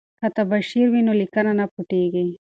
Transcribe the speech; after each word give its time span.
که 0.19 0.27
تباشیر 0.35 0.85
وي 0.89 1.01
نو 1.07 1.13
لیکنه 1.21 1.51
نه 1.59 1.65
پټیږي. 1.73 2.25